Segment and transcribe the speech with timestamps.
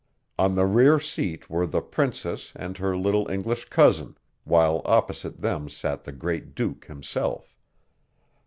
[0.39, 5.69] On the rear seat were the princess and her little English cousin, while opposite them
[5.69, 7.55] sat the great duke himself.